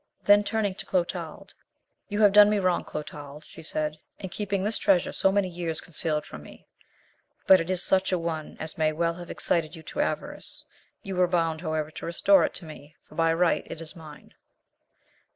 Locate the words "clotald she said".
2.83-3.99